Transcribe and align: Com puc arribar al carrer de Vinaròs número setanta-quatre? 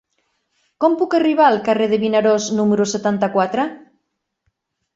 Com 0.83 0.95
puc 1.01 1.13
arribar 1.17 1.45
al 1.49 1.59
carrer 1.67 1.89
de 1.93 2.01
Vinaròs 2.05 2.49
número 2.63 2.89
setanta-quatre? 2.95 3.69